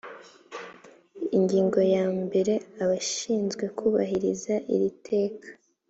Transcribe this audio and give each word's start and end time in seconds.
ingingo 1.37 1.79
ya 1.93 2.05
mbere 2.21 2.53
abashinzwe 2.83 3.65
kubahiriza 3.77 4.53
iri 4.73 4.89
teka 5.07 5.49